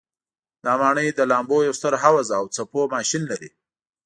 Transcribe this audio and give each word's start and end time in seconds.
دا 0.65 0.73
ماڼۍ 0.81 1.07
د 1.13 1.19
لامبو 1.31 1.57
یو 1.67 1.73
ستر 1.79 1.93
حوض 2.03 2.27
او 2.37 2.43
څپو 2.55 2.81
ماشین 2.93 3.23
لري. 3.31 3.49